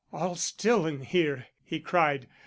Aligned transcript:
"All 0.11 0.33
still 0.33 0.87
in 0.87 1.01
here," 1.01 1.45
he 1.63 1.79
cried. 1.79 2.27